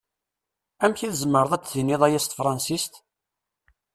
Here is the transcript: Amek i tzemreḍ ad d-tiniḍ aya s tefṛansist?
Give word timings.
Amek 0.83 0.99
i 1.01 1.09
tzemreḍ 1.11 1.51
ad 1.53 1.61
d-tiniḍ 1.63 2.01
aya 2.03 2.19
s 2.23 2.25
tefṛansist? 2.25 2.93